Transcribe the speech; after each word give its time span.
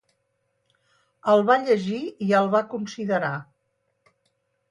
El 1.33 1.43
va 1.49 1.57
llegir 1.65 2.01
i 2.27 2.31
el 2.39 2.49
va 2.55 2.63
considerar. 2.73 3.31